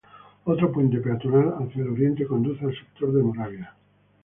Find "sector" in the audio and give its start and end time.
2.75-3.13